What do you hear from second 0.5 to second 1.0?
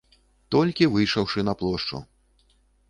Толькі